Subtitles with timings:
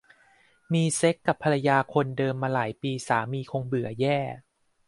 [0.73, 4.19] มีเซ็กส์กับภรรยาคนเดิมมาหลายปีสามีคงเบื่อแย่